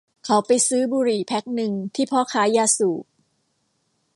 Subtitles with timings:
[0.25, 3.03] เขาไปซื้อบุหรี่แพ็คนึงที่พ่อค้ายาสูบ